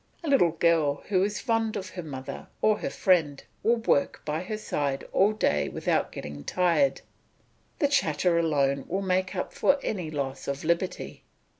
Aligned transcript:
A 0.23 0.27
little 0.27 0.53
girl 0.53 1.03
who 1.09 1.21
is 1.21 1.39
fond 1.39 1.75
of 1.75 1.89
her 1.91 2.01
mother 2.01 2.47
or 2.59 2.79
her 2.79 2.89
friend 2.89 3.43
will 3.61 3.75
work 3.75 4.19
by 4.25 4.41
her 4.41 4.57
side 4.57 5.05
all 5.13 5.31
day 5.31 5.69
without 5.69 6.11
getting 6.11 6.43
tired; 6.43 7.01
the 7.77 7.87
chatter 7.87 8.39
alone 8.39 8.83
will 8.87 9.03
make 9.03 9.35
up 9.35 9.53
for 9.53 9.77
any 9.83 10.09
loss 10.09 10.47
of 10.47 10.63
liberty. 10.63 11.21